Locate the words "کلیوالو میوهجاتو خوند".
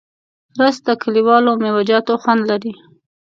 1.03-2.41